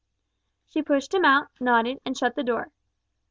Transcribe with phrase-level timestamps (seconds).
[0.65, 2.71] She pushed him out, nodded, and shut the door.